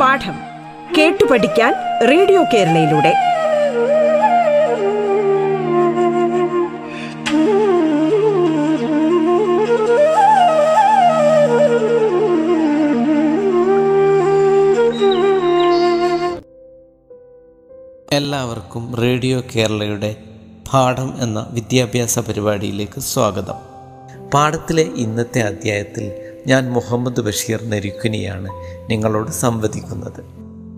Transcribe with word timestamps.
പാഠം 0.00 0.36
കേട്ടു 0.98 1.24
പഠിക്കാൻ 1.24 1.74
റേഡിയോ 2.08 2.44
കേരളയിലൂടെ. 2.44 3.14
എല്ലാവർക്കും 18.12 18.96
റേഡിയോ 18.96 19.40
കേരളയുടെ 19.56 20.27
പാഠം 20.72 21.22
എന്ന 21.22 21.46
വിദ്യാഭ്യാസ 21.50 22.18
പരിപാടിയിലേക്ക് 22.18 23.00
സ്വാഗതം. 23.00 23.54
പാഠത്തിലെ 24.34 24.82
ഇന്നത്തെ 24.82 25.40
അധ്യായത്തിൽ 25.40 26.12
ഞാൻ 26.46 26.72
മുഹമ്മദ് 26.72 27.20
ബഷീർ 27.20 27.62
നെരുക്കുനിയാണ് 27.62 28.48
നിങ്ങളോട് 28.90 29.30
സംവദിക്കുന്നത്. 29.30 30.24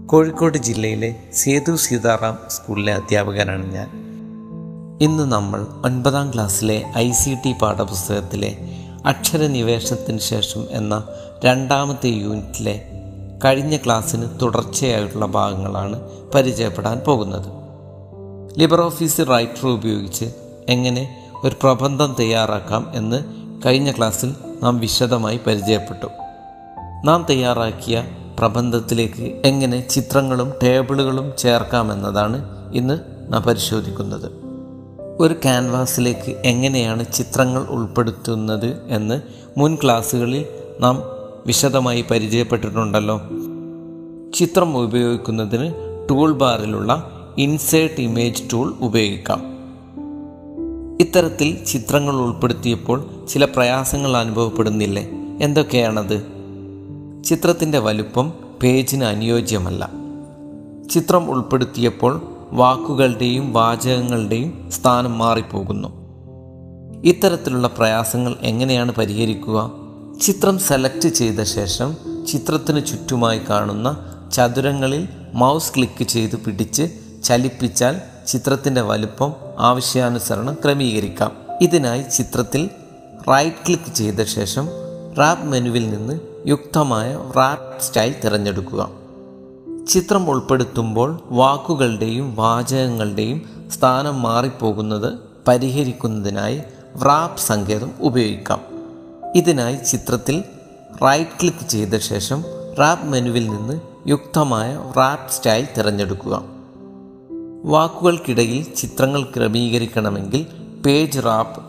കോഴിക്കോട് 0.07 0.59
ജില്ലയിലെ 0.59 1.17
സേതു 1.35 1.77
സീതാറാം 1.77 2.39
സ്കൂളിലെ 2.49 2.95
അധ്യാപകനാണ് 2.95 3.73
ഞാൻ. 3.73 3.89
ഇന്ന് 5.03 5.33
നമ്മൾ 5.33 5.67
ഒൻപതാം 5.85 6.33
ക്ലാസ്സിലെ 6.35 6.85
ഐ 6.97 7.13
സി 7.13 7.37
ടി 7.45 7.55
പാഠപുസ്തകത്തിലെ 7.63 8.59
അക്ഷരനിവേശത്തിന് 9.07 10.19
ശേഷം 10.19 10.67
എന്ന 10.71 11.05
രണ്ടാമത്തെ 11.45 12.09
യൂണിറ്റിലെ 12.09 12.83
കഴിഞ്ഞ 13.45 13.77
ക്ലാസ്സിന് 13.77 14.27
തുടർച്ചയായിട്ടുള്ള 14.43 15.27
ഭാഗങ്ങളാണ് 15.27 16.01
പരിചയപ്പെടാൻ 16.35 16.99
പോകുന്നത്. 16.99 17.60
ലിബർ 18.59 18.81
ഓഫീസ് 18.81 19.21
റൈറ്റർ 19.31 19.69
ഉപയോഗിച്ച് 19.69 20.25
എങ്ങനെ 20.69 21.31
ഒരു 21.45 21.57
പ്രബന്ധം 21.63 22.17
തയ്യാറാക്കാം 22.21 22.91
എന്ന് 22.95 23.25
കഴിഞ്ഞ 23.67 23.91
ക്ലാസ്സിൽ 23.91 24.35
നാം 24.63 24.79
വിശദമായി 24.79 25.41
പരിചയപ്പെട്ടു. 25.47 26.07
നാം 27.05 27.27
തയ്യാറാക്കിയ 27.31 28.05
പ്രബന്ധത്തിലേക്ക് 28.39 29.43
എങ്ങനെ 29.45 29.89
ചിത്രങ്ങളും 29.89 30.53
ടേബിളുകളും 30.63 31.33
ചേർക്കാമെന്നതാണ് 31.39 32.47
ഇന്ന് 32.75 33.01
നാം 33.33 33.43
പരിശോധിക്കുന്നത്. 33.43 34.33
ഒരു 35.21 35.35
ക്യാൻവാസിലേക്ക് 35.35 36.43
എങ്ങനെയാണ് 36.45 37.05
ചിത്രങ്ങൾ 37.15 37.63
ഉൾപ്പെടുത്തുന്നത് 37.63 38.83
എന്ന് 38.89 39.21
മുൻ 39.59 39.75
ക്ലാസ്സുകളിൽ 39.75 40.47
നാം 40.81 41.03
വിശദമായി 41.47 42.05
പരിചയപ്പെട്ടിട്ടുണ്ടല്ലോ. 42.11 43.21
ചിത്രം 44.35 44.77
ഉപയോഗിക്കുന്നതിന് 44.77 45.75
ടൂൾ 46.11 46.33
ബാറിലുള്ള 46.33 47.20
ഇൻസേർട്ട് 47.39 48.01
ഇമേജ് 48.01 48.43
ടൂൾ 48.53 48.75
ഉപയോഗിക്കാം. 48.81 49.43
ഇത്തരത്തിൽ 51.01 51.65
ചിത്രങ്ങൾ 51.65 52.15
ഉൾപ്പെടുത്തിയപ്പോൾ 52.15 53.27
ചില 53.29 53.45
പ്രയാസങ്ങൾ 53.45 54.17
അനുഭവപ്പെടുന്നില്ലേ? 54.17 55.11
എന്തൊക്കെയാണത്? 55.41 56.27
ചിത്രത്തിന്റെ 57.25 57.79
വലുപ്പം 57.79 58.33
പേജിന് 58.63 59.05
അനുയോജ്യമല്ല. 59.05 59.91
ചിത്രം 60.91 61.31
ഉൾപ്പെടുത്തിയപ്പോൾ 61.31 62.23
വാക്കുകളുടെയും 62.53 63.53
വാചകങ്ങളുടെയും 63.53 64.71
സ്ഥാനം 64.73 65.19
മാറിപ്പോകുന്നു. 65.19 65.89
ഇത്തരത്തിലുള്ള 67.05 67.67
പ്രയാസങ്ങൾ 67.67 68.37
എങ്ങനെയാണ് 68.41 68.93
പരിഹരിക്കുക? 68.93 69.73
ചിത്രം 70.23 70.59
സെലക്ട് 70.59 71.09
ചെയ്ത 71.09 71.43
ശേഷം 71.43 71.97
ചിത്രത്തിന് 72.27 72.87
ചുറ്റുമായി 72.87 73.41
കാണുന്ന 73.51 73.97
ചതുരങ്ങളിൽ 74.33 75.09
മൗസ് 75.35 75.75
ക്ലിക്ക് 75.75 76.05
ചെയ്ത് 76.05 76.37
പിടിച്ച് 76.37 76.83
ചലിപ്പിച്ചാൽ 77.25 78.01
ചിത്രത്തിന്റെ 78.27 78.81
വലുപ്പം 78.81 79.33
ആവശ്യാനുസരണം 79.59 80.55
ക്രമീകരിക്കാം. 80.65 81.37
ഇതിനായി 81.61 82.03
ചിത്രത്തിൽ 82.03 82.71
റൈറ്റ് 83.31 83.57
ക്ലിക്ക് 83.67 83.95
ചെയ്ത 83.95 84.23
ശേഷം 84.23 84.69
റാപ്പ് 85.19 85.45
മെനുവിൽ 85.45 85.91
നിന്ന് 85.91 86.21
യുക്തമായ 86.47 87.19
റാപ്പ് 87.37 87.81
സ്റ്റൈൽ 87.83 88.15
തിരഞ്ഞെടുക്കുക. 88.25 88.91
ചിത്രം 89.89 90.31
ഉൾപ്പെടുത്തുമ്പോൾ 90.31 91.23
വാക്കുകളുടെയും 91.25 92.35
വാചകങ്ങളുടെയും 92.35 93.69
സ്ഥാനം 93.71 94.23
മാറിപ്പോകുന്നത് 94.23 95.19
പരിഹരിക്കുന്നതിനായി 95.49 96.63
റാപ്പ് 97.05 97.39
സങ്കേതം 97.39 97.93
ഉപയോഗിക്കാം. 98.01 98.61
ഇതിനായി 99.37 99.77
ചിത്രത്തിൽ 99.77 100.45
റൈറ്റ് 101.03 101.31
ക്ലിക്ക് 101.41 101.69
ചെയ്ത 101.69 101.97
ശേഷം 101.97 102.45
റാപ്പ് 102.79 103.07
മെനുവിൽ 103.07 103.51
നിന്ന് 103.51 103.81
യുക്തമായ 104.09 104.79
റാപ്പ് 104.97 105.33
സ്റ്റൈൽ 105.33 105.69
തിരഞ്ഞെടുക്കുക. 105.79 106.60
വാക്കുകൾക്കിടയിൽ 107.65 108.75
ചിത്രങ്ങൾ 108.75 109.23
ക്രമീകരിക്കണമെങ്കിൽ 109.23 110.47
പേജ് 110.87 111.19
റാപ്പ് 111.25 111.63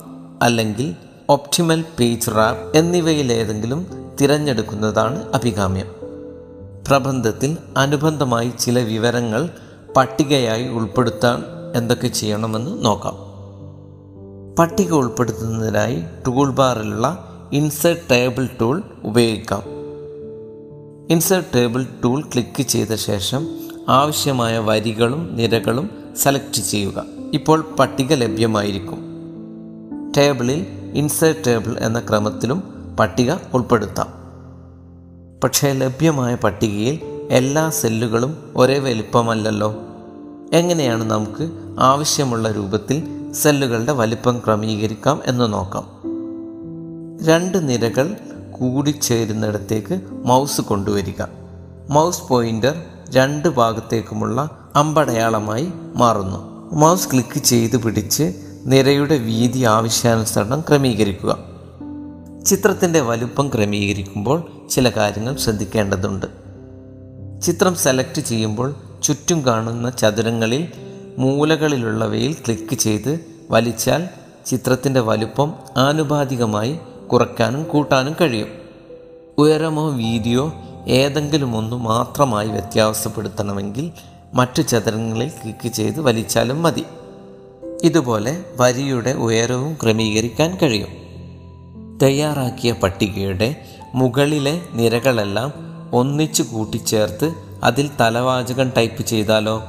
അല്ലെങ്കിൽ 0.44 0.96
ഒപ്റ്റിമൽ 1.30 1.86
പേജ് 2.00 2.30
റാപ്പ് 2.32 2.78
എന്നിവയിലേതെങ്കിലും 2.78 3.88
തിരഞ്ഞെടുക്കുന്നതാണ് 4.22 5.34
അഭികാമ്യം. 5.34 5.86
പ്രബന്ധത്തിൽ 6.88 7.58
അനുബന്ധമായി 7.78 8.52
ചില 8.60 8.80
വിവരങ്ങൾ 8.80 9.50
പട്ടികയായി 9.98 10.68
ഉൾപ്പെടുത്താൻ 10.68 11.44
എന്തൊക്കെ 11.76 12.08
ചെയ്യണമെന്ന് 12.08 12.86
നോക്കാം. 12.86 13.32
പട്ടിക 14.60 14.94
ഉൾപ്പെടുത്തുന്നതിനായി 14.94 16.04
ടൂൾ 16.28 16.50
ബാറിലുള്ള 16.50 17.28
ഇൻസേർട്ട് 17.54 18.10
ടേബിൾ 18.12 18.50
ടൂൾ 18.62 18.84
ഉപയോഗിക്കാം. 19.04 19.64
ഇൻസേർട്ട് 21.12 21.54
ടേബിൾ 21.56 21.86
ടൂൾ 22.04 22.22
ക്ലിക്ക് 22.22 22.62
ചെയ്ത 22.62 22.96
ശേഷം 22.96 23.61
ആവശ്യമായ 23.90 24.58
വരികളും 24.58 25.36
നിരകളും 25.36 25.90
സെലക്ട് 26.18 26.62
ചെയ്യുക. 26.62 27.04
ഇപ്പോൾ 27.34 27.66
പട്ടിക 27.80 28.14
ലഭ്യമായിരിക്കും. 28.14 28.98
ടേബിളിൽ 30.18 30.66
ഇൻസേർട്ട് 30.94 31.48
ടേബിൾ 31.48 31.78
എന്ന 31.80 32.00
ക്രമത്തിലും 32.00 32.64
പട്ടിക 33.00 33.34
ഉൾപ്പെടുത്താം. 33.54 34.08
പക്ഷേ 35.44 35.72
ലഭ്യമായ 35.72 36.36
പട്ടികയിൽ 36.36 37.00
എല്ലാ 37.30 37.70
സെല്ലുകളും 37.70 38.54
ഒരേ 38.56 38.80
വലിപ്പമല്ലല്ലോ. 38.80 39.76
എങ്ങനെയാണ് 40.54 41.04
നമുക്ക് 41.04 41.50
ആവശ്യമുള്ള 41.80 42.52
രൂപത്തിൽ 42.52 43.32
സെല്ലുകളുടെ 43.32 43.92
വലിപ്പം 43.92 44.40
ക്രമീകരിക്കാം 44.40 45.22
എന്ന് 45.26 45.54
നോക്കാം. 45.54 45.88
രണ്ട് 47.28 47.70
നിരകൾ 47.70 48.18
കൂടിച്ചേരുന്നിടത്തേക്ക് 48.52 50.02
മൗസ് 50.12 50.62
കൊണ്ടുവരിക. 50.62 51.24
മൗസ് 51.90 52.28
പോയിന്റർ 52.28 52.74
രണ്ട് 53.14 53.48
ഭാഗത്തേക്കുമുള്ള 53.48 54.70
അമ്പടയാളമായി 54.76 55.68
മാറുന്നു. 55.96 56.70
മൗസ് 56.74 57.12
ക്ലിക്ക് 57.12 57.40
ചെയ്ത് 57.40 57.78
പിടിച്ച് 57.78 58.34
നിരയുടെ 58.66 59.18
വീതി 59.18 59.64
ആവശ്യാനുസരണം 59.64 60.64
ക്രമീകരിക്കുക. 60.70 61.38
ചിത്രത്തിന്റെ 62.46 63.00
വലുപ്പം 63.00 63.50
ക്രമീകരിക്കുമ്പോൾ 63.56 64.44
ചില 64.70 64.90
കാര്യങ്ങൾ 64.90 65.36
ശ്രദ്ധിക്കേണ്ടതുണ്ട്. 65.36 66.26
ചിത്രം 67.42 67.76
സെലക്ട് 67.76 68.22
ചെയ്യുമ്പോൾ 68.22 68.76
ചുറ്റും 69.04 69.46
കാണുന്ന 69.46 69.90
ചതുരങ്ങളിൽ 69.90 70.68
മൂലകളിലുള്ളവയിൽ 71.18 72.34
ക്ലിക്ക് 72.34 72.76
ചെയ്ത് 72.76 73.20
വലിച്ചാൽ 73.52 74.08
ചിത്രത്തിന്റെ 74.46 75.00
വലുപ്പം 75.00 75.54
ആനുപാതികമായി 75.78 76.80
കുറയ്ക്കാനും 77.12 77.64
കൂട്ടാനും 77.64 78.16
കഴിയും. 78.22 78.48
ഉയരമോ 79.38 79.90
വീതിയോ 79.90 80.54
ഏതെങ്കിലും 80.88 81.56
ഒന്ന് 81.56 81.76
മാത്രമായി 81.76 82.50
വ്യത്യാസപ്പെടുത്തണമെങ്കിൽ 82.50 83.92
മറ്റു 84.34 84.62
ചതുരങ്ങളിൽ 84.62 85.30
ക്ലിക്ക് 85.30 85.68
ചെയ്ത് 85.68 86.02
വലിച്ചാലും 86.02 86.64
മതി. 86.64 86.84
ഇതുപോലെ 87.84 88.44
വരിയുടെ 88.60 89.12
ഉയരവും 89.12 89.78
ക്രമീകരിക്കാൻ 89.84 90.58
കഴിയും. 90.64 91.02
തയ്യാറാക്കിയ 92.04 92.72
പട്ടികയുടെ 92.72 93.56
മുകളിലെ 93.96 94.62
നിരകളെല്ലാം 94.74 95.54
ഒന്നിച്ചു 95.94 96.44
കൂട്ടിച്ചേർത്ത് 96.44 97.34
അതിൽ 97.64 97.90
തലവാചകം 98.02 98.72
ടൈപ്പ് 98.78 99.06
ചെയ്താലോ? 99.06 99.64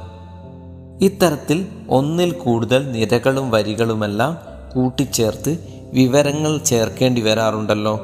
ഇത്തരത്തിൽ 1.00 1.66
ഒന്നിൽ 1.90 2.30
കൂടുതൽ 2.30 2.92
നിരകളും 2.92 3.50
വരികളുമെല്ലാം 3.50 4.38
കൂട്ടിച്ചേർത്ത് 4.74 5.58
വിവരങ്ങൾ 5.92 6.58
ചേർക്കേണ്ടി 6.58 7.20
വരാറുണ്ടല്ലോ. 7.20 8.00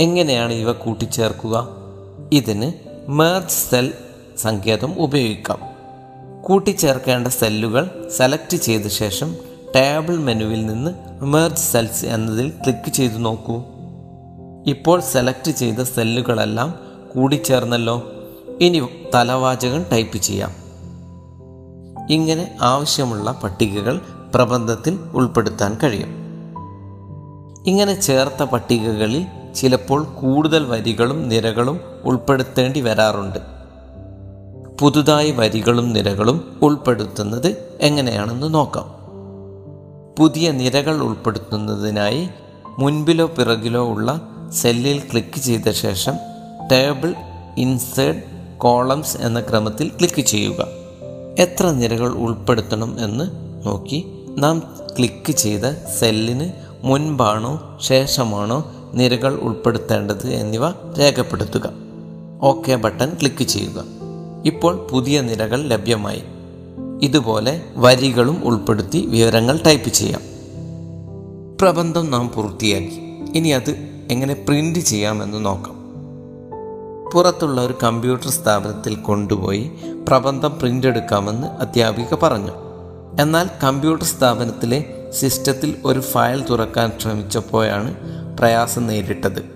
എങ്ങനെയാണ് 0.00 0.52
ഇവ 0.52 0.72
കൂട്ടിച്ചേർക്കുക? 0.72 1.81
ഇതിന് 2.32 2.72
മേർജ് 3.08 3.70
സെൽ 3.70 3.94
സങ്കേതം 4.38 5.02
ഉപയോഗിക്കാം. 5.02 5.58
കൂട്ടിച്ചേർക്കേണ്ട 6.42 7.28
സെല്ലുകൾ 7.28 8.08
സെലക്ട് 8.16 8.56
ചെയ്ത 8.56 8.86
ശേഷം 8.86 9.36
ടേബിൾ 9.76 10.16
മെനുവിൽ 10.16 10.66
നിന്ന് 10.66 10.90
മേർജ് 11.24 11.56
സെൽസ് 11.56 12.04
എന്നതിൽ 12.04 12.48
ക്ലിക്ക് 12.48 12.92
ചെയ്തു 12.92 13.18
നോക്കൂ. 13.18 13.62
ഇപ്പോൾ 14.66 15.00
സെലക്ട് 15.00 15.50
ചെയ്ത 15.50 15.82
സെല്ലുകളെല്ലാം 15.82 16.74
കൂടിച്ചേർന്നല്ലോ. 17.14 18.12
ഇനി 18.60 18.82
തലവാചകം 19.14 19.86
ടൈപ്പ് 19.92 20.16
ചെയ്യാം. 20.16 20.50
ഇങ്ങനെ 22.10 22.58
ആവശ്യമുള്ള 22.62 23.40
പട്ടികകൾ 23.44 24.00
പ്രബന്ധത്തിൽ 24.34 24.98
ഉൾപ്പെടുത്താൻ 25.12 25.78
കഴിയും. 25.82 26.08
ഇങ്ങനെ 27.66 28.00
ചേർത്ത 28.00 28.42
പട്ടികകളിൽ 28.42 29.26
ചിലപ്പോൾ 29.54 30.04
കൂടുതൽ 30.04 30.64
വരികളും 30.64 31.28
നിരകളും 31.28 31.91
ഉൾപ്പെടുത്തേണ്ടി 32.04 32.80
വരാറുണ്ട്. 32.80 33.38
പുതുതായി 34.80 35.30
വരികളും 35.30 35.92
നിരകളും 35.92 36.58
ഉൾപ്പെടുത്തുന്നത് 36.62 37.78
എങ്ങനെയാണെന്ന് 37.80 38.54
നോക്കാം. 38.54 39.02
പുതിയ 40.18 40.50
നിരകൾ 40.50 41.02
ഉൾപ്പെടുത്തുന്നതിനായി 41.02 42.28
മുൻപിലോ 42.78 43.26
പിറകിലോ 43.26 43.88
ഉള്ള 43.88 44.28
സെല്ലിൽ 44.52 44.98
ക്ലിക്ക് 44.98 45.38
ചെയ്ത 45.38 45.70
ശേഷം 45.70 46.14
ടേബിൾ 46.72 47.14
ഇൻസേർട്ട് 47.58 48.22
കോളംസ് 48.58 49.16
എന്ന 49.16 49.40
ക്രമത്തിൽ 49.40 49.88
ക്ലിക്ക് 49.88 50.20
ചെയ്യുക. 50.20 50.66
എത്ര 51.38 51.70
നിരകൾ 51.70 52.12
ഉൾപ്പെടുത്തണം 52.12 53.04
എന്ന് 53.04 53.30
നോക്കി 53.66 54.26
നാം 54.38 54.76
ക്ലിക്ക് 54.98 55.32
ചെയ്ത 55.32 55.64
സെല്ലിന് 55.98 56.52
മുൻപാണോ 56.82 57.78
ശേഷമാണോ 57.80 58.72
നിരകൾ 58.94 59.34
ഉൾപ്പെടുത്തേണ്ടത് 59.34 60.26
എന്നിവ 60.26 60.70
രേഖപ്പെടുത്തുക. 60.70 61.81
ഓക്കെ 62.42 62.74
ബട്ടൺ 62.74 63.14
ക്ലിക്ക് 63.20 63.44
ചെയ്യുക. 63.44 63.84
ഇപ്പോൾ 64.44 64.86
പുതിയ 64.90 65.20
നിരകൾ 65.20 65.62
ലഭ്യമായി. 65.62 66.22
ഇതുപോലെ 67.02 67.62
വരികളും 67.76 68.44
ഉൾപ്പെടുത്തി 68.44 69.06
വിവരങ്ങൾ 69.06 69.60
ടൈപ്പ് 69.66 69.88
ചെയ്യാം. 69.88 70.20
പ്രബന്ധം 71.60 72.10
നാം 72.10 72.32
പൂർത്തിയാക്കി. 72.36 73.00
ഇനി 73.38 73.48
അത് 73.48 73.70
എങ്ങനെ 74.10 74.34
പ്രിന്റ് 74.34 74.78
ചെയ്യാമെന്ന് 74.78 75.44
നോക്കാം. 75.44 75.82
പുറത്തുള്ള 77.14 77.60
ഒരു 77.60 77.74
കമ്പ്യൂട്ടർ 77.82 78.30
സ്ഥാപനത്തിൽ 78.30 78.94
കൊണ്ടുപോയി 78.94 79.70
പ്രബന്ധം 80.08 80.58
പ്രിന്റ് 80.58 80.86
എടുക്കാമെന്ന് 80.86 81.46
അധ്യാപിക 81.46 82.14
പറഞ്ഞു. 82.14 82.52
എന്നാൽ 83.20 83.50
കമ്പ്യൂട്ടർ 83.64 84.04
സ്ഥാപനത്തിലെ 84.04 84.84
സിസ്റ്റത്തിൽ 85.10 85.74
ഒരു 85.84 86.00
ഫയൽ 86.00 86.44
തുറക്കാൻ 86.50 86.92
ശ്രമിച്ചപ്പോഴാണ് 87.00 87.94
പ്രയാസം 88.38 88.86
നേരിട്ടത്. 88.86 89.51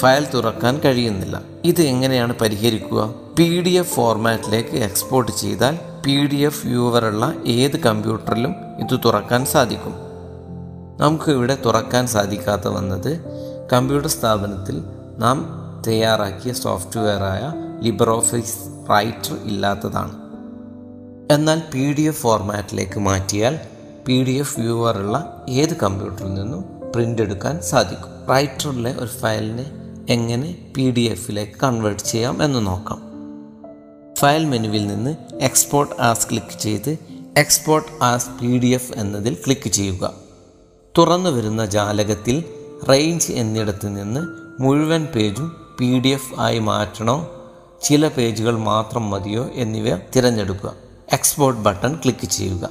ഫയൽ 0.00 0.26
തുറക്കാൻ 0.34 0.80
കഴിയുന്നില്ല. 0.84 1.42
ഇത് 1.64 1.82
എങ്ങനെയാണ് 1.82 2.34
പരിഹരിക്കുക? 2.34 3.14
പി 3.38 3.60
ഡി 3.60 3.70
എഫ് 3.70 3.94
ഫോർമാറ്റിലേക്ക് 3.94 4.76
എക്സ്പോർട്ട് 4.76 5.32
ചെയ്താൽ 5.32 5.78
പി 6.06 6.26
ഡി 6.26 6.36
എഫ് 6.36 6.66
വ്യൂവറുള്ള 6.66 7.34
ഏത് 7.46 7.80
കമ്പ്യൂട്ടറിലും 7.80 8.54
ഇത് 8.80 9.00
തുറക്കാൻ 9.04 9.46
സാധിക്കും. 9.46 9.94
നമുക്ക് 11.00 11.30
ഇവിടെ 11.30 11.58
തുറക്കാൻ 11.66 12.06
സാധിക്കാത്ത 12.06 12.68
വന്നത് 12.68 13.20
കമ്പ്യൂട്ടർ 13.72 14.08
സ്ഥാപനത്തിൽ 14.08 14.82
നാം 15.18 15.62
തയ്യാറാക്കിയ 15.86 16.52
സോഫ്റ്റ്വെയറായ 16.52 17.52
ലിബർ 17.82 18.10
ഓഫീസ് 18.10 18.58
റൈറ്റർ 18.90 19.36
ഇല്ലാത്തതാണ്. 19.44 20.14
എന്നാൽ 21.30 21.62
പി 21.74 21.92
ഡി 21.92 22.02
എഫ് 22.02 22.22
ഫോർമാറ്റിലേക്ക് 22.22 23.00
മാറ്റിയാൽ 23.00 23.58
പി 24.06 24.24
ഡി 24.24 24.30
എഫ് 24.30 24.60
വ്യൂവറുള്ള 24.60 25.44
ഏത് 25.48 25.76
കമ്പ്യൂട്ടറിൽ 25.76 26.34
നിന്നും 26.34 26.64
പ്രിന്റ് 26.92 27.22
എടുക്കാൻ 27.22 27.60
സാധിക്കും. 27.60 28.12
റൈറ്ററിലെ 28.30 28.94
ഒരു 28.98 29.10
ഫയലിനെ 29.20 29.81
എങ്ങനെ 30.08 30.72
പി 30.76 30.90
ഡി 30.90 31.00
എഫിലേക്ക് 31.00 31.52
കൺവേർട്ട് 31.62 32.02
ചെയ്യാം 32.02 32.44
എന്ന് 32.44 32.66
നോക്കാം. 32.66 33.02
ഫയൽ 34.18 34.44
മെനുവിൽ 34.44 34.86
നിന്ന് 34.86 35.34
എക്സ്പോർട്ട് 35.34 36.02
ആസ് 36.02 36.30
ക്ലിക്ക് 36.30 36.60
ചെയ്ത് 36.60 36.98
export 37.36 38.04
as 38.04 38.26
P 38.28 38.58
D 38.58 38.66
F 38.66 38.92
എന്നതിൽ 38.96 39.34
ക്ലിക്ക് 39.34 39.68
ചെയ്യുക. 39.68 40.14
തുറന്നു 40.98 41.30
വരുന്ന 41.30 41.66
ജാലകത്തിൽ 41.66 42.44
റേഞ്ച് 42.90 43.32
എന്നിടത്ത് 43.32 43.86
നിന്ന് 43.86 44.20
മുഴുവൻ 44.62 45.04
പേജും 45.04 45.56
പി 45.80 45.98
ഡി 45.98 46.08
എഫ് 46.08 46.40
ആയി 46.40 46.58
മാറ്റണോ 46.58 47.44
ചില 47.82 48.08
പേജുകൾ 48.08 48.58
മാത്രം 48.58 49.10
മതിയോ 49.10 49.48
എന്നിവ 49.54 49.96
തിരഞ്ഞെടുക്കുക. 50.16 50.74
എക്സ്പോർട്ട് 51.12 51.60
ബട്ടൺ 51.60 51.94
ക്ലിക്ക് 51.94 52.26
ചെയ്യുക. 52.26 52.70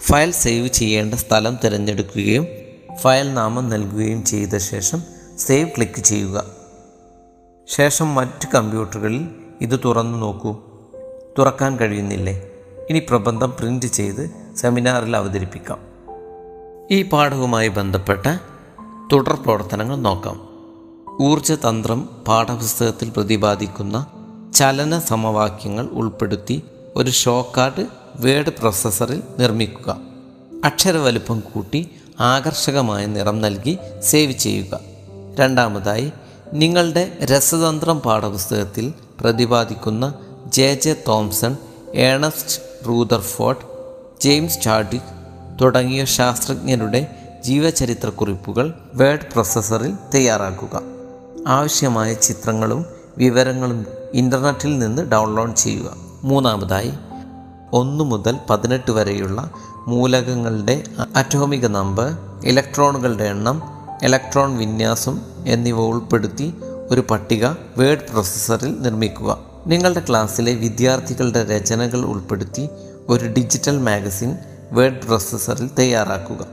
ഫയൽ 0.00 0.30
സേവ് 0.30 0.68
ചെയ്യേണ്ട 0.68 1.14
സ്ഥലം 1.14 1.58
തിരഞ്ഞെടുക്കുകയും 1.64 2.46
ഫയൽ 2.96 3.34
നാമം 3.34 3.68
നൽകുകയും 3.68 4.24
ചെയ്ത 4.24 4.56
ശേഷം 4.56 5.13
സേവ് 5.38 5.70
ക്ലിക്ക് 5.70 6.00
ചെയ്യുക. 6.00 6.44
ശേഷം 7.68 8.14
മറ്റ് 8.14 8.48
കമ്പ്യൂട്ടറുകളിൽ 8.54 9.28
ഇത് 9.60 9.80
തുറന്നു 9.84 10.18
നോക്കൂ. 10.18 10.56
തുറക്കാൻ 11.38 11.76
കഴിയുന്നില്ലേ? 11.76 12.50
ഇനി 12.90 12.98
പ്രബന്ധം 12.98 13.54
പ്രിന്റ് 13.58 13.86
ചെയ്ത് 13.86 14.30
സെമിനാറിൽ 14.56 15.16
അവതരിപ്പിക്കാം. 15.16 15.78
ഈ 16.90 17.02
പാഠവുമായി 17.02 17.68
ബന്ധപ്പെട്ട 17.68 18.38
തുടർ 19.12 19.34
പ്രവർത്തനങ്ങൾ 19.34 19.96
നോക്കാം. 19.96 20.48
ഊർജതന്ത്രം 21.22 22.04
പാഠപുസ്തകത്തിൽ 22.04 23.10
പ്രതിപാദിക്കുന്ന 23.10 24.06
ചലന 24.54 24.98
സമവാക്യങ്ങൾ 24.98 25.86
ഉൾപ്പെടുത്തി 25.86 26.62
ഒരു 26.96 27.10
ഷോ 27.10 27.52
കാർഡ് 27.56 27.86
വേഡ് 28.20 28.50
പ്രോസസ്സറിൽ 28.50 29.22
നിർമ്മിക്കുക. 29.38 29.96
അക്ഷരവലുപ്പം 30.64 31.40
കൂട്ടി 31.40 31.90
ആകർഷകമായ 32.20 33.06
നിറം 33.06 33.40
നൽകി 33.40 33.78
സേവ് 34.02 34.32
ചെയ്യുക. 34.32 34.93
രണ്ടാമതായി 35.40 36.12
നിങ്ങളുടെ 36.52 37.18
രസതന്ത്രം 37.24 38.00
പാഠപുസ്തകത്തിൽ 38.00 38.92
പ്രതിപാദിക്കുന്ന 39.20 40.14
J 40.46 40.74
J 40.74 41.02
Thomson 41.08 41.56
Ernest 41.94 42.86
Rutherford 42.88 43.58
James 44.20 44.60
Chadwick 44.60 45.24
തുടങ്ങിയ 45.60 46.04
ശാസ്ത്രജ്ഞരുടെ 46.04 47.06
ജീവചരിത്രക്കുറിപ്പുകൾ 47.44 48.74
വേർഡ് 48.94 49.32
പ്രോസസ്സറിൽ 49.32 49.94
തയ്യാറാക്കുക. 50.14 50.82
ആവശ്യമായ 51.46 52.12
ചിത്രങ്ങളും 52.12 52.86
വിവരങ്ങളും 53.18 53.86
ഇന്റർനെറ്റിൽ 54.14 54.78
നിന്ന് 54.78 55.02
ഡൗൺലോഡ് 55.02 55.56
ചെയ്യുക. 55.56 55.94
മൂന്നാമതായി 56.22 56.92
ഒന്ന് 57.72 58.04
മുതൽ 58.04 58.38
പതിനെട്ട് 58.50 58.90
വരെയുള്ള 58.90 59.50
മൂലകങ്ങളുടെ 59.86 60.84
അറ്റോമിക 61.16 61.66
നമ്പർ 61.66 62.16
ഇലക്ട്രോണുകളുടെ 62.44 63.24
എണ്ണം 63.24 63.73
ഇലക്ട്രോൺ 64.04 64.56
വിന്യാസം 64.56 65.20
എന്നിവ 65.46 65.76
ഉൾപ്പെടുത്തി 65.76 66.54
ഒരു 66.90 67.04
പട്ടിക 67.10 67.46
വേഡ് 67.76 68.12
പ്രോസസ്സറിൽ 68.12 68.82
നിർമ്മിക്കുക. 68.82 69.38
നിങ്ങളുടെ 69.66 70.02
ക്ലാസ്സിലെ 70.08 70.54
വിദ്യാർത്ഥികളുടെ 70.54 71.44
രചനകൾ 71.44 71.98
ഉൾപ്പെടുത്തി 72.04 72.68
ഒരു 73.08 73.24
ഡിജിറ്റൽ 73.24 73.78
മാഗസിൻ 73.78 74.36
വേഡ് 74.72 75.06
പ്രോസസ്സറിൽ 75.06 75.70
തയ്യാറാക്കുക. 75.78 76.46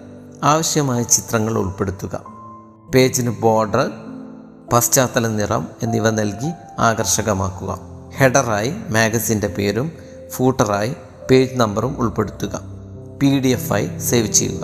ആവശ്യമായ 0.44 1.04
ചിത്രങ്ങൾ 1.04 1.58
ഉൾപ്പെടുത്തുക. 1.58 2.22
പേജിന് 2.96 3.30
ബോർഡർ 3.42 3.92
പശ്ചാത്തല 4.74 5.28
നിറം 5.28 5.68
എന്നിവ 5.84 6.10
നൽകി 6.10 6.52
ആകർഷകമാക്കുക. 6.80 7.80
ഹെഡറായി 8.18 8.74
മാഗസിന്റെ 8.90 9.48
പേരും 9.48 9.92
ഫൂട്ടറായി 10.30 10.96
പേജ് 11.30 11.60
നമ്പറും 11.60 11.96
ഉൾപ്പെടുത്തുക. 12.00 12.62
പി 13.22 13.40
ഡി 13.40 13.48
എഫ് 13.48 13.74
ആയി 13.74 14.00
സേവ് 14.00 14.28
ചെയ്യുക. 14.28 14.64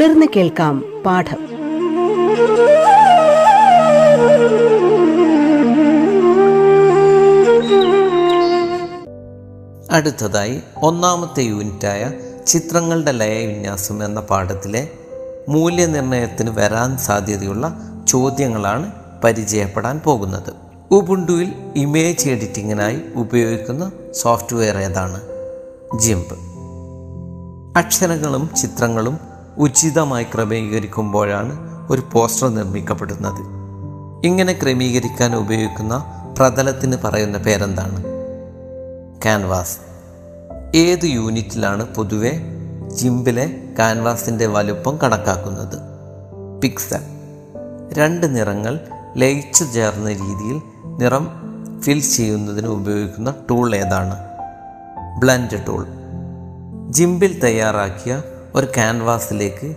തുടർന്ന് 0.00 0.26
കേൾക്കാം 0.36 1.02
പാഠം. 1.06 1.36
അടുത്തതായി 9.92 10.60
ഒന്നാമത്തെ 10.76 11.42
യൂണിറ്റായ 11.42 12.10
ചിത്രങ്ങളുടെ 12.46 13.12
ലയവിന്യാസം 13.12 14.04
എന്ന 14.04 14.20
പാഠത്തിലെ 14.20 14.88
മൂല്യനിർണയത്തിന് 15.48 16.50
വരാൻ 16.50 16.96
സാധ്യതയുള്ള 16.96 17.78
ചോദ്യങ്ങളാണ് 18.08 18.92
പരിചയപ്പെടാൻ 19.24 20.00
പോകുന്നത്. 20.04 20.52
ഉബുണ്ടുവിൽ 20.90 21.52
ഇമേജ് 21.76 22.30
എഡിറ്റിങ്ങിനായി 22.30 23.02
ഉപയോഗിക്കുന്ന 23.16 23.92
സോഫ്റ്റ്വെയർ 24.14 24.78
ഏതാണ്? 24.78 25.20
ജിംപ്. 25.98 26.34
അക്ഷരങ്ങളും 27.78 28.50
ചിത്രങ്ങളും 28.56 29.29
ഉചിതമായി 29.58 30.24
ക്രമീകരിക്കുമ്പോഴാണ് 30.24 31.70
ഒരു 31.90 32.02
പോസ്റ്റർ 32.12 32.48
നിർമ്മിക്കപ്പെടുന്നത്. 32.48 33.60
ഇങ്ങനെ 34.26 34.52
ക്രമീകരിക്കാൻ 34.62 35.36
ഉപയോഗിക്കുന്ന 35.36 36.04
പ്രതലത്തിന് 36.38 36.96
പറയുന്ന 37.04 37.38
പേരെന്താണ്? 37.38 38.04
ക്യാൻവാസ് 39.22 39.78
ഏത് 40.74 41.04
യൂണിറ്റിലാണ് 41.04 41.94
പൊതുവെ 41.94 42.32
ജിംബിലെ 42.94 43.46
ക്യാൻവാസിന്റെ 43.76 44.46
വലുപ്പം 44.46 44.98
കണക്കാക്കുന്നത്? 45.02 45.78
പിക്സൽ. 46.62 47.00
രണ്ട് 47.92 48.36
നിറങ്ങൾ 48.36 48.80
ലയിച്ചു 49.16 49.64
ചേർന്ന 49.64 50.08
രീതിയിൽ 50.08 50.62
നിറം 50.84 51.28
ഫിൽ 51.80 52.00
ചെയ്യുന്നതിന് 52.00 52.66
ഉപയോഗിക്കുന്ന 52.66 53.34
ടൂൾ 53.50 53.74
ഏതാണ്? 53.76 54.14
Blend 55.20 55.66
tool. 55.66 55.86
ജിംബിൽ 56.90 57.40
തയ്യാറാക്കിയ 57.40 58.22
ഒരു 58.54 58.66
ക്യാൻവാസിലേക്ക് 58.66 59.74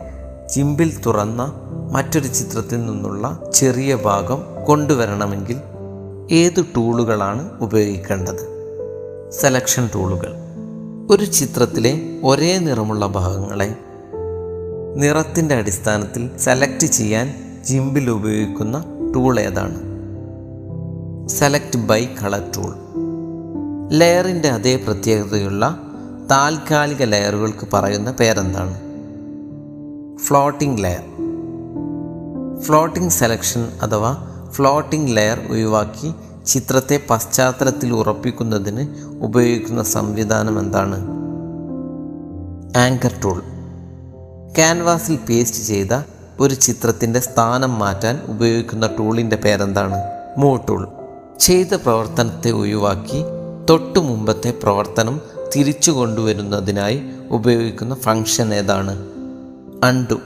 ചിമ്പിൽ 0.49 1.01
തുറന്ന 1.05 1.53
മറ്റൊരു 1.91 2.27
ചിത്രത്തിൽ 2.27 2.85
നിന്നുള്ള 2.85 3.51
ചെറിയ 3.53 3.95
ഭാഗം 3.95 4.65
കൊണ്ടുവരണമെങ്കിൽ 4.65 5.57
ഏത് 6.31 6.65
ടൂളുകളാണ് 6.75 7.59
ഉപയോഗിക്കേണ്ടത്? 7.61 8.53
സെലക്ഷൻ 9.31 9.89
ടൂളുകൾ. 9.95 10.33
ഒരു 11.09 11.25
ചിത്രത്തിലെ 11.25 12.19
ഒരേ 12.23 12.57
നിറമുള്ള 12.57 13.07
ഭാഗങ്ങളെ 13.07 13.75
നിറത്തിന്റെ 14.95 15.55
അടിസ്ഥാനത്തിൽ 15.55 16.29
സെലക്ട് 16.37 16.85
ചെയ്യാൻ 16.85 17.33
ജിമ്പിൽ 17.65 18.09
ഉപയോഗിക്കുന്ന 18.09 18.85
ടൂൾ 19.15 19.39
ഏതാണ്? 19.39 19.77
സെലക്ട് 21.29 21.77
ബൈ 21.77 22.05
കളർ 22.05 22.51
ടൂൾ 22.57 22.73
ലെയറിന്റെ 23.91 24.49
അതേ 24.49 24.75
പ്രത്യേകതയുള്ള 24.75 25.79
താൽക്കാലിക 26.31 27.03
ലെയറുകൾക്ക് 27.03 27.67
പറയുന്ന 27.73 28.11
പേരെന്താണ്? 28.11 28.79
Floating 30.17 30.83
layer. 30.83 31.03
ഫ്ലോട്ടിംഗ് 32.61 33.11
സെലക്ഷൻ 33.11 33.67
അഥവാ 33.81 34.17
ഫ്ലോട്ടിംഗ് 34.51 35.15
ലെയർ 35.15 35.39
ഒഴിവാക്കി 35.51 36.13
ചിത്രത്തെ 36.45 36.99
പശ്ചാത്തലത്തിൽ 37.09 37.93
ഉറപ്പിക്കുന്നതിന് 37.93 38.87
ഉപയോഗിക്കുന്ന 39.21 39.83
സംവിധാനം 39.83 40.59
എന്താണ്? 40.59 40.95
Anchor 42.77 43.19
tool. 43.23 43.39
ക്യാൻവാസിൽ 44.55 45.19
പേസ്റ്റ് 45.29 45.63
ചെയ്ത 45.63 46.03
ഒരു 46.39 46.53
ചിത്രത്തിന്റെ 46.53 47.19
സ്ഥാനം 47.19 47.79
മാറ്റാൻ 47.79 48.19
ഉപയോഗിക്കുന്ന 48.25 48.89
ടൂളിന്റെ 48.99 49.35
പേരെന്താണ്? 49.35 49.95
മൂ 50.37 50.55
ടൂൾ. 50.55 50.87
ചെയ്ത 51.39 51.73
പ്രവർത്തനത്തെ 51.73 52.51
ഒഴിവാക്കി 52.51 53.23
തൊട്ടു 53.69 53.99
മുമ്പത്തെ 53.99 54.53
പ്രവർത്തനം 54.63 55.21
തിരിച്ചു 55.55 55.91
കൊണ്ടുവരുന്നതിനായി 55.91 57.01
ഉപയോഗിക്കുന്ന 57.29 57.95
ഫംഗ്ഷൻ 57.95 58.53
ഏതാണ്? 58.53 59.05
അണ്ടു 59.83 60.19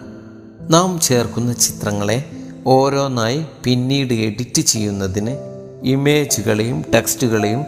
നാം 0.69 0.99
ചേർക്കുന്ന 0.99 1.53
ചിത്രങ്ങളെ 1.53 2.25
ഓരോന്നായി 2.65 3.45
പിന്നീട് 3.63 4.13
എഡിറ്റ് 4.13 4.61
ചെയ്യുന്നതിന് 4.61 5.37
ഇമേജുകളെയും 5.83 6.85
ടെക്സ്റ്റുകളെയും 6.93 7.65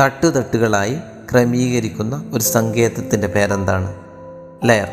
തട്ടുതട്ടുകളായി 0.00 0.96
ക്രമീകരിക്കുന്ന 1.32 2.30
ഒരു 2.32 2.42
സങ്കേതത്തിന്റെ 2.42 3.26
പേരെന്താണ്? 3.26 3.94
ലെയർ. 4.64 4.88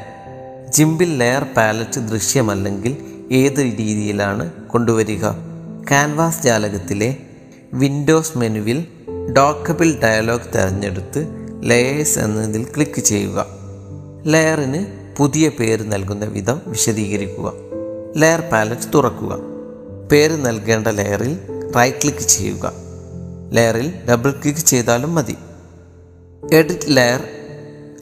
ജിംബിൽ 0.69 1.17
ലെയർ 1.17 1.43
പാലറ്റ് 1.57 1.99
ദൃശ്യമല്ലെങ്കിൽ 1.99 2.97
ഏത് 3.31 3.59
രീതിയിലാണ് 3.59 4.51
കൊണ്ടുവരിക? 4.51 5.31
ക്യാൻവാസ് 5.89 6.43
ജാലകത്തിലെ 6.43 7.17
വിൻഡോസ് 7.73 8.37
മെനുവിൽ 8.37 8.85
ഡോക്കബിൾ 9.37 9.99
ഡയലോഗ് 10.03 10.53
തിരഞ്ഞെടുത്ത് 10.55 11.38
ലെയേഴ്സ് 11.63 12.19
എന്നതിൽ 12.19 12.63
ക്ലിക്ക് 12.63 13.01
ചെയ്യുക. 13.01 13.45
ലെയറിന് 14.25 14.85
പുതിയ 15.17 15.49
പേര് 15.49 15.91
നൽകുന്ന 15.91 16.25
വിധം 16.25 16.61
വിശദീകരിക്കുക. 16.67 17.53
ലെയർ 18.17 18.39
പാലറ്റ് 18.39 18.93
തുറക്കുക. 18.93 19.37
പേര് 20.11 20.45
നൽകേണ്ട 20.45 20.87
ലെയറിൽ 20.87 21.39
റൈറ്റ് 21.75 21.97
ക്ലിക്ക് 21.97 22.19
ചെയ്യുക. 22.19 22.73
ലെയറിൽ 23.51 23.93
ഡബിൾ 24.09 24.31
ക്ലിക്ക് 24.31 24.59
ചെയ്താലും 24.59 25.15
മതി. 25.15 25.35
എഡിറ്റ് 26.53 26.79
ലെയർ 26.87 27.23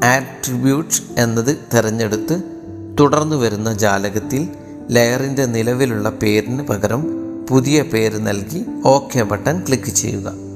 ആട്രിബ്യൂട്ട് 0.03 1.21
എന്നത് 1.21 1.57
തിരഞ്ഞെടുത്ത് 1.75 2.41
തുടർന്നു 2.99 3.35
വരുന്ന 3.35 3.73
ജാലകത്തിൽ 3.73 4.47
ലെയറിന്റെ 4.89 5.45
നിലവിലുള്ള 5.45 6.09
പേരിന് 6.09 6.63
പകരം 6.63 7.07
പുതിയ 7.45 7.81
പേര് 7.81 8.27
നൽകി 8.27 8.65
ഓക്കെ 8.85 9.23
ബട്ടൺ 9.23 9.63
ക്ലിക്ക് 9.67 9.89
ചെയ്യുക. 9.89 10.46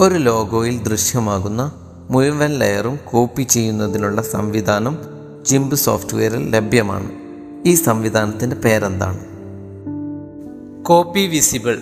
ഒരു 0.00 0.14
ലോഗോയിൽ 0.14 0.82
ദൃശ്യമാകുന്ന 0.82 1.72
മുഴുവൻ 2.10 2.50
ലെയറും 2.58 2.98
കോപ്പി 3.04 3.42
ചെയ്യുന്നതിനുള്ള 3.42 4.22
സംവിധാനം 4.22 4.98
ജിംബ് 5.46 5.74
സോഫ്റ്റ്വെയറിൽ 5.74 6.50
ലഭ്യമാണ്. 6.50 7.10
ഈ 7.66 7.74
സംവിധാനത്തിന്റെ 7.74 8.56
പേരെന്താണ്? 8.56 9.18
Copy 10.82 11.20
visible. 11.20 11.78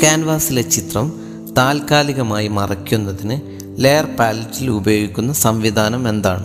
ക്യാൻവാസിലെ 0.00 0.62
ചിത്രം 0.62 1.12
താൽക്കാലികമായി 1.58 2.48
മറയ്ക്കുന്നതിന് 2.48 3.40
ലെയർ 3.84 4.16
പാലറ്റിൽ 4.18 4.70
ഉപയോഗിക്കുന്ന 4.70 5.32
സംവിധാനം 5.32 6.08
എന്താണ്? 6.08 6.44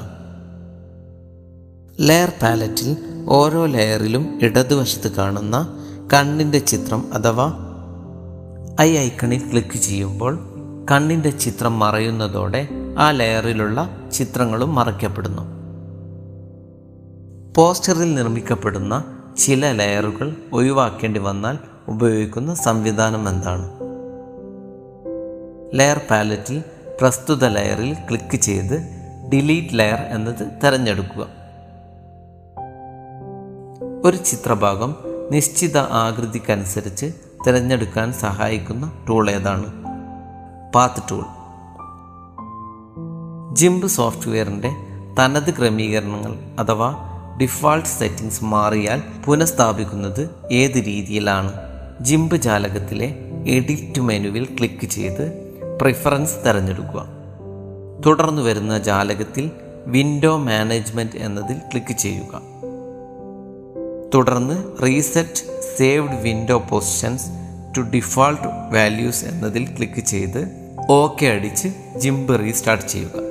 ലെയർ 2.00 2.32
പാലറ്റിൽ 2.42 2.98
ഓരോ 3.28 3.66
ലെയറിലും 3.66 4.40
ഇടതുവശത്ത് 4.42 5.12
കാണുന്ന 5.12 5.80
കണ്ണിന്റെ 6.14 6.60
ചിത്രം 6.60 7.14
അഥവാ 7.14 7.70
ഐ 8.82 8.98
ഐക്കണിൽ 8.98 9.52
ക്ലിക്ക് 9.52 9.78
ചെയ്യുമ്പോൾ 9.78 10.40
കണ്ണിന്റെ 10.92 11.30
ചിത്രം 11.30 11.80
മറയുന്നതോടെ 11.80 12.68
ആ 12.98 13.12
ലെയറിലുള്ള 13.12 14.10
ചിത്രങ്ങളും 14.12 14.76
മറയ്ക്കപ്പെടുന്നു. 14.76 15.42
പോസ്റ്ററിൽ 17.58 18.16
നിർമ്മിക്കപ്പെടുന്ന 18.16 19.20
ചില 19.38 19.72
ലെയറുകൾ 19.72 20.36
ഒഴിവാക്കേണ്ടി 20.54 21.20
വന്നാൽ 21.20 21.58
ഉപയോഗിക്കുന്ന 21.88 22.56
സംവിധാനം 22.56 23.30
എന്താണ്? 23.30 23.70
ലെയർ 25.74 26.02
പാലറ്റിൽ 26.12 26.64
പ്രസ്തുത 27.02 27.46
ലെയറിൽ 27.46 27.94
ക്ലിക്ക് 27.94 28.36
ചെയ്ത് 28.36 28.88
ഡിലീറ്റ് 29.34 29.80
ലെയർ 29.80 30.00
എന്നത് 30.00 30.66
തിരഞ്ഞെടുക്കുക. 30.66 31.28
ഒരു 34.06 34.18
ചിത്രഭാഗം 34.18 34.96
നിശ്ചിത 35.32 35.78
ആകൃതിക്കനുസരിച്ച് 35.78 37.14
തിരഞ്ഞെടുക്കാൻ 37.48 38.14
സഹായിക്കുന്ന 38.14 38.92
ടൂൾ 39.10 39.30
ഏതാണ്? 39.30 39.66
പാത്ത് 40.76 41.02
ടൂൾ 41.12 41.26
ജിംബ് 43.56 43.88
സോഫ്റ്റ്വെയറിന്റെ 43.88 44.76
തനത് 45.20 45.58
ക്രമീകരണങ്ങൾ 45.58 46.36
അഥവാ 46.60 46.96
ഡിഫാൾട്ട് 47.42 47.90
സെറ്റിംഗ്സ് 47.90 48.44
മാറിയാൽ 48.44 49.02
പുനഃസ്ഥാപിക്കുന്നത് 49.26 50.30
ഏത് 50.52 50.76
രീതിയിലാണ്? 50.76 51.52
ജിംബ് 52.02 52.36
ജാലകത്തിലെ 52.36 53.16
എഡിറ്റ് 53.48 54.02
മെനുവിൽ 54.02 54.46
ക്ലിക്ക് 54.46 54.86
ചെയ്ത് 54.86 55.54
പ്രിഫറൻസ് 55.82 56.36
തിരഞ്ഞെടുക്കുക. 56.46 57.06
തുടർന്ന് 58.06 58.42
വരുന്ന 58.42 58.78
ജാലകത്തിൽ 58.78 59.52
വിൻഡോ 59.88 60.38
മാനേജ്മെന്റ് 60.38 61.16
എന്നതിൽ 61.16 61.58
ക്ലിക്ക് 61.58 61.98
ചെയ്യുക. 61.98 62.42
തുടർന്ന് 64.16 64.84
reset 64.84 65.53
saved 65.78 66.22
window 66.22 66.58
positions 66.58 67.26
to 67.78 67.82
default 67.82 68.48
values 68.48 69.26
എന്നതിൽ 69.26 69.76
ക്ലിക്ക് 69.76 70.00
ചെയ്ത് 70.00 70.52
ഓക്കെ 70.90 71.26
അടിച്ച് 71.26 71.68
ജിംബ് 71.98 72.40
റീസ്റ്റാർട്ട് 72.40 72.88
ചെയ്യുക. 72.88 73.24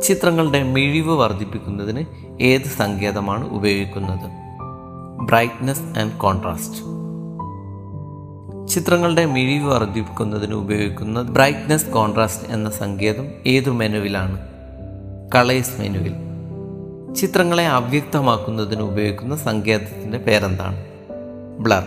ചിത്രങ്ങളുടെ 0.00 0.62
മിഴിവ് 0.62 1.14
വർദ്ധിപ്പിക്കുന്നതിന് 1.14 2.04
ഏത് 2.42 2.62
സങ്കേതമാണ് 2.62 3.48
ഉപയോഗിക്കുന്നത്? 3.48 4.30
Brightness 5.22 5.98
and 5.98 6.12
contrast. 6.12 6.96
ചിത്രങ്ങളുടെ 8.68 9.24
മിഴിവ് 9.24 9.68
വർദ്ധിപ്പിക്കുന്നതിന് 9.68 10.54
ഉപയോഗിക്കുന്ന 10.54 11.22
ബ്രൈറ്റ്നസ് 11.22 11.86
കോൺട്രാസ്റ്റ് 11.86 12.52
എന്ന 12.52 12.70
സങ്കേതം 12.70 13.26
ഏതു 13.46 13.70
മെനുവിലാണ്? 13.70 14.38
കളേഴ്സ് 15.34 15.80
മെനുവിൽ. 15.80 16.25
ചിത്രങ്ങളെ 17.14 17.66
അവ്യക്തമാക്കുന്നതിന് 17.66 18.82
ഉപയോഗിക്കുന്ന 18.82 19.36
സങ്കേതത്തിന്റെ 19.36 20.18
പേരെന്താണ്? 20.18 20.84
ബ്ലർ. 21.58 21.82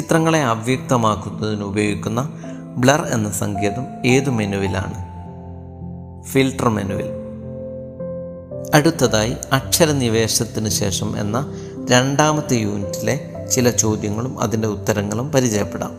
ചിത്രങ്ങളെ 0.00 0.42
അവ്യക്തമാക്കുന്നതിന് 0.42 1.62
ഉപയോഗിക്കുന്ന 1.62 2.32
ബ്ലർ 2.76 3.06
എന്ന 3.06 3.30
സങ്കേതം 3.30 4.06
ഏത് 4.06 4.30
മെനുവിലാണ്? 4.30 4.94
ഫിൽട്ടർ 6.22 6.68
മെനുവിൽ. 6.68 7.04
അടുത്തതായി 8.74 9.36
അക്ഷരനിവേശത്തിന് 9.52 10.68
ശേഷം 10.68 11.20
എന്ന 11.20 11.52
രണ്ടാമത്തെ 11.90 12.56
യൂണിറ്റിലെ 12.56 13.46
ചില 13.52 13.70
ചോദ്യങ്ങളും 13.70 14.40
അതിന്റെ 14.40 14.68
ഉത്തരങ്ങളും 14.68 15.32
പരിചയപ്പെടാം. 15.32 15.92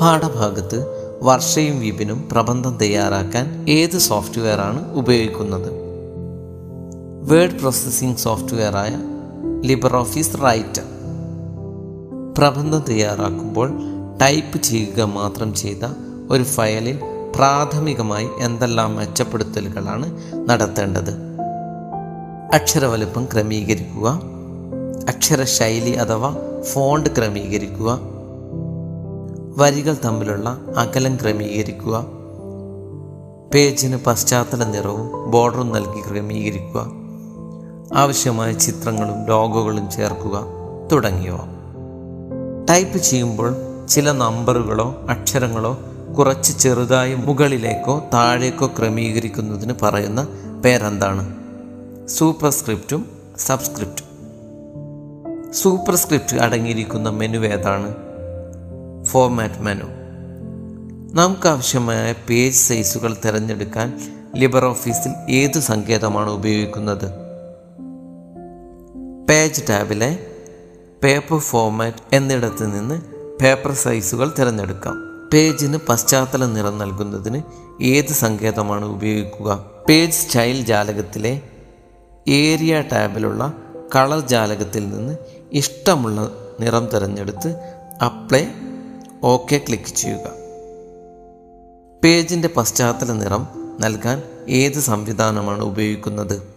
പാഠഭാഗത്ത് 0.00 0.86
വർഷയും 1.22 1.80
വിപിനും 1.80 2.28
പ്രബന്ധം 2.32 2.78
തയ്യാറാക്കാൻ 2.78 3.66
ഏത് 3.68 3.98
സോഫ്റ്റ്വെയറാണ് 3.98 4.92
ഉപയോഗിക്കുന്നത്? 4.92 5.91
വേർഡ് 7.22 7.60
പ്രോസസ്സിംഗ് 7.60 8.16
സോഫ്റ്റ്വെയറായ 8.16 8.90
ലിബർ 9.60 9.96
ഓഫീസ് 9.96 10.36
റൈറ്റർ 10.44 10.82
പ്രബന്ധം 12.38 12.84
തയ്യാറാക്കുമ്പോൾ 12.88 13.72
ടൈപ്പ് 14.22 14.62
ചെയ്യുക 14.62 15.02
മാത്രം 15.02 15.54
ചെയ്ത 15.54 15.86
ഒരു 16.30 16.42
ഫയലിൽ 16.42 16.98
പ്രാഥമികമായി 17.36 18.28
എന്തെല്ലാം 18.38 18.96
മെച്ചപ്പെടുത്തലുകളാണ് 18.96 20.18
നടത്തേണ്ടത്? 20.48 21.10
അക്ഷരവലുപ്പം 22.54 23.24
ക്രമീകരിക്കുക. 23.24 24.22
അക്ഷരശൈലി 25.08 25.90
അഥവാ 25.90 26.36
ഫോണ്ട് 26.72 27.10
ക്രമീകരിക്കുക. 27.10 28.00
വരികൾ 29.56 29.96
തമ്മിലുള്ള 30.04 30.60
അകലം 30.76 31.16
ക്രമീകരിക്കുക. 31.16 32.06
പേജിന് 33.54 33.96
പശ്ചാത്തല 33.96 34.64
നിറവും 34.64 35.30
ബോർഡറും 35.30 35.72
നൽകി 35.72 36.12
ക്രമീകരിക്കുക. 36.12 37.01
ആവശ്യമായ 37.94 38.52
ചിത്രങ്ങളും 38.52 39.26
ലോഗോകളും 39.26 39.90
ചേർക്കുക 39.90 40.44
തുടങ്ങിയവ. 40.92 41.38
ടൈപ്പ് 42.70 42.98
ചെയ്യുമ്പോൾ 42.98 43.56
ചില 43.88 44.12
നമ്പറുകളോ 44.12 45.06
അക്ഷരങ്ങളോ 45.10 45.78
കുറച്ച് 46.18 46.58
ചെറുതായി 46.58 47.14
മുകളിലേക്കോ 47.14 48.04
താഴേക്കോ 48.14 48.66
ക്രമീകരിക്കുന്നതിന് 48.66 49.72
പറയുന്ന 49.82 50.28
പേരെന്താണ്? 50.64 51.34
സൂപ്പർസ്ക്രിപ്റ്റും 52.08 53.06
സബ്സ്ക്രിപ്റ്റും. 53.38 54.12
സൂപ്പർസ്ക്രിപ്റ്റ് 55.52 56.36
അടങ്ങിയിരിക്കുന്ന 56.36 57.10
മെനു 57.10 57.38
ഏതാണ്? 57.38 57.94
Format 59.04 59.60
menu. 59.60 59.84
നമുക്ക് 61.14 61.48
ആവശ്യമായ 61.48 62.14
പേജ് 62.30 62.56
സൈസുകൾ 62.56 63.16
തിരഞ്ഞെടുക്കാൻ 63.24 64.00
ലിബർ 64.36 64.64
ഓഫീസിൽ 64.64 65.32
ഏത് 65.32 65.60
സങ്കേതമാണ് 65.60 66.30
ഉപയോഗിക്കുന്നത്? 66.30 67.21
പേജ് 69.32 69.62
ടാബിലെ 69.70 70.26
പേപ്പർ 71.04 71.38
ഫോർമാറ്റ് 71.38 72.16
എന്നിടത്ത് 72.16 72.74
നിന്ന് 72.74 73.00
പേപ്പർ 73.42 73.72
സൈസുകൾ 73.72 74.34
തിരഞ്ഞെടുക്കാം. 74.38 75.28
പേജിന് 75.32 75.78
പശ്ചാത്തല 75.88 76.44
നിറം 76.44 76.78
നൽകുന്നതിന് 76.78 77.42
ഏത് 77.82 78.06
സങ്കേതമാണ് 78.06 78.84
ഉപയോഗിക്കുക? 78.84 79.70
പേജ് 79.88 80.12
സ്റ്റൈൽ 80.12 80.62
ജാലകത്തിലെ 80.62 81.40
ഏരിയ 82.28 82.80
ടാബിലുള്ള 82.80 83.52
കളർ 83.96 84.20
ജാലകത്തിൽ 84.20 84.88
നിന്ന് 84.88 85.16
ഇഷ്ടമുള്ള 85.52 86.30
നിറം 86.60 86.86
തിരഞ്ഞെടുത്ത് 86.86 87.56
അപ്ലൈ 88.04 88.46
ഓക്കെ 89.24 89.60
ക്ലിക്ക് 89.66 89.94
ചെയ്യുക. 89.96 90.30
പേജിന്റെ 92.04 92.48
പശ്ചാത്തല 92.56 93.12
നിറം 93.12 93.48
നൽകാൻ 93.80 94.22
ഏത് 94.48 94.80
സംവിധാനമാണ് 94.80 95.64
ഉപയോഗിക്കുന്നത്? 95.64 96.51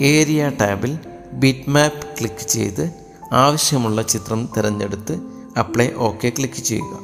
ഏരിയ 0.00 0.52
ടാബിൽ 0.60 0.98
ബിറ്റ് 1.32 1.70
മാപ്പ് 1.70 2.06
ക്ലിക്ക് 2.18 2.48
ചെയ്ത് 2.48 2.90
ആവശ്യമുള്ള 3.32 4.02
ചിത്രം 4.02 4.48
തിരഞ്ഞെടുത്ത് 4.56 5.20
അപ്ലൈ 5.58 5.90
ഓക്കെ 5.96 6.28
ക്ലിക്ക് 6.28 6.62
ചെയ്യുക. 6.62 6.98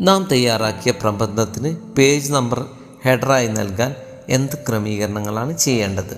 നാം 0.00 0.28
തയ്യാറാക്കിയ 0.32 0.92
പ്രബന്ധത്തിന് 0.92 1.76
പേജ് 1.98 2.32
നമ്പർ 2.32 2.66
ഹെഡറായി 3.04 3.46
നൽകാൻ 3.46 3.94
എന്ത് 4.28 4.58
ക്രമീകരണങ്ങളാണ് 4.68 5.58
ചെയ്യേണ്ടത്? 5.58 6.16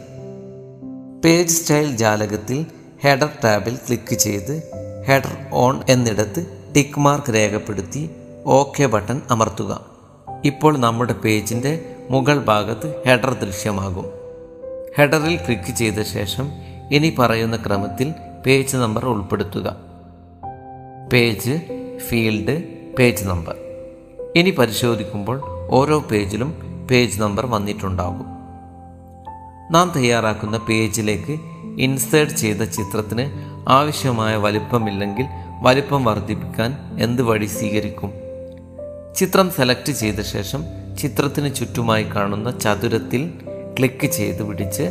പേജ് 1.25 1.49
സ്റ്റൈൽ 1.49 1.97
ജാലകത്തിൽ 1.97 2.67
ഹെഡർ 3.03 3.29
ടാബിൽ 3.45 3.75
ക്ലിക്ക് 3.75 4.15
ചെയ്ത് 4.15 4.63
ഹെഡർ 5.09 5.37
ഓൺ 5.53 5.83
എന്നിടത്ത് 5.89 6.73
ടിക്ക് 6.77 7.01
മാർക്ക് 7.01 7.35
രേഖപ്പെടുത്തി 7.35 8.11
ഓക്കെ 8.47 8.85
ബട്ടൺ 8.85 9.23
അമർത്തുക. 9.31 9.85
ഇപ്പോൾ 10.45 10.79
നമ്മുടെ 10.79 11.13
പേജിന്റെ 11.13 11.97
മുകൾ 12.11 12.45
ഭാഗത്ത് 12.45 13.03
ഹെഡർ 13.07 13.35
ദൃശ്യമാകും. 13.35 14.18
ഹെഡറിൽ 14.99 15.37
ക്ലിക്ക് 15.37 15.75
ചെയ്ത 15.76 16.02
ശേഷം 16.02 16.50
ഇനി 16.93 17.14
പറയുന്ന 17.19 17.57
ക്രമത്തിൽ 17.57 18.14
പേജ് 18.47 18.76
നമ്പർ 18.76 19.05
ഉൾപ്പെടുത്തുക. 19.07 19.76
Page 21.12 21.61
field 22.09 22.62
page 22.99 23.25
number. 23.25 23.57
ഇനി 24.37 24.50
പരിശോധിക്കുമ്പോൾ 24.50 25.43
ഓരോ 25.71 26.00
പേജിലും 26.00 26.55
പേജ് 26.90 27.21
നമ്പർ 27.21 27.47
വന്നിട്ടുണ്ടാകും. 27.47 28.26
നാം 29.71 29.93
തയ്യാറാക്കുന്ന 29.97 30.59
പേജിലേക്ക് 30.59 31.40
ഇൻസേർട്ട് 31.78 32.35
ചെയ്ത 32.35 32.62
ചിത്രത്തിന് 32.62 33.31
ആവശ്യമായ 33.69 34.37
വലിപ്പമില്ലെങ്കിൽ 34.37 35.26
വലിപ്പം 35.62 36.05
വർദ്ധിപ്പിക്കാൻ 36.05 36.76
എന്ത് 36.99 37.23
വഴി 37.23 37.47
സ്വീകരിക്കും? 37.47 38.12
ചിത്രം 39.17 39.50
സെലക്ട് 39.50 39.93
ചെയ്ത 39.93 40.21
ശേഷം 40.21 40.64
ചിത്രത്തിന് 40.99 41.55
ചുറ്റുമായി 41.55 42.05
കാണുന്ന 42.05 42.59
ചതുരത്തിൽ 42.59 43.48
ക്ലിക്ക് 43.78 44.06
ചെയ്ത് 44.06 44.42
പിടിച്ച് 44.42 44.82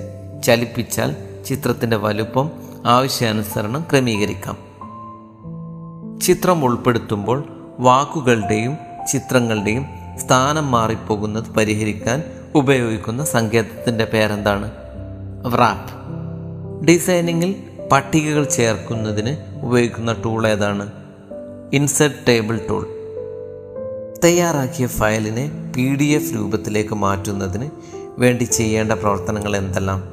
ചലിപ്പിച്ചാൽ 0.44 1.16
ചിത്രത്തിന്റെ 1.46 1.98
വലുപ്പം 1.98 2.52
ആവശ്യാനുസരണം 2.86 3.86
ക്രമീകരിക്കാം. 3.92 4.58
ചിത്രം 6.20 6.66
ഉൾപ്പെടുത്തുമ്പോൾ 6.66 7.44
വാക്കുകളുടെയും 7.80 8.78
ചിത്രങ്ങളുടെയും 9.12 9.86
സ്ഥാനം 10.18 10.72
മാറിപ്പോകുന്നത് 10.72 11.50
പരിഹരിക്കാൻ 11.50 12.24
ഉപയോഗിക്കുന്ന 12.56 13.24
സങ്കേതത്തിന്റെ 13.24 14.06
പേരെന്താണ്? 14.06 14.72
വ്രാപ്പ് 15.48 15.94
ഡിസൈനിങ്ങിൽ 16.86 17.56
പട്ടികകൾ 17.92 18.44
ചേർക്കുന്നതിന് 18.44 19.66
ഉപയോഗിക്കുന്ന 19.66 20.14
ടൂൾ 20.14 20.48
ഏതാണ്? 20.48 20.92
ഇൻസെർട്ട് 21.74 22.28
ടേബിൾ 22.28 22.60
ടൂൾ 22.70 22.88
തയ്യാറാക്കിയ 24.26 24.88
ഫയലിനെ 24.88 25.52
പി 25.76 25.96
ഡി 25.96 26.04
എഫ് 26.04 26.36
രൂപത്തിലേക്ക് 26.36 26.96
മാറ്റുന്നതിന് 26.96 27.97
വേണ്ടി 28.18 28.44
ചെയ്യേണ്ട 28.44 28.92
പ്രവർത്തനങ്ങൾ 28.92 29.58
എന്തെല്ലാം? 29.58 30.04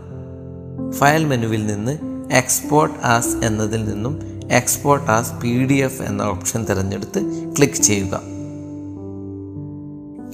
ഫയൽ 0.92 1.24
മെനുവിൽ 1.24 1.66
നിന്ന് 1.66 1.98
എക്സ്പോർട്ട് 2.32 3.06
ആസ് 3.06 3.28
എന്നതിൽ 3.28 3.84
നിന്നും 3.84 4.40
export 4.52 5.10
as 5.10 5.32
P 5.32 5.66
D 5.66 5.74
F 5.74 6.02
എന്ന 6.02 6.22
ഓപ്ഷൻ 6.22 6.64
തിരഞ്ഞെടുത്ത് 6.64 7.52
ക്ലിക്ക് 7.56 7.74
ചെയ്യുക. 7.74 8.20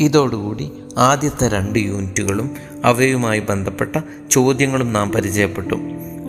ഇതോടുകൂടി 0.00 0.72
ആദ്യത്തെ 0.98 1.48
രണ്ട് 1.48 1.78
യൂണിറ്റുകളും 1.78 2.50
അവയുമായി 2.84 3.40
ബന്ധപ്പെട്ട 3.40 3.96
ചോദ്യങ്ങളും 4.30 4.92
നാം 4.92 5.12
പരിചയപ്പെട്ടു. 5.12 5.74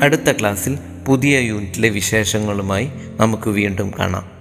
അടുത്ത 0.02 0.32
ക്ലാസ്സിൽ 0.32 0.78
പുതിയ 1.08 1.40
യൂണിറ്റിലെ 1.40 1.90
വിശേഷങ്ങളുമായി 1.90 2.90
നമുക്ക് 3.20 3.50
വീണ്ടും 3.50 3.92
കാണാം. 4.00 4.41